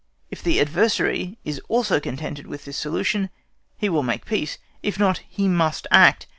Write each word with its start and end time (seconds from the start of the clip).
If 0.31 0.41
the 0.41 0.59
adversary 0.59 1.37
is 1.45 1.61
also 1.69 1.99
contented 1.99 2.47
with 2.47 2.65
this 2.65 2.75
solution, 2.75 3.29
he 3.77 3.87
will 3.87 4.01
make 4.01 4.25
peace; 4.25 4.57
if 4.81 4.97
not, 4.97 5.19
he 5.29 5.47
must 5.47 5.85
act. 5.91 6.25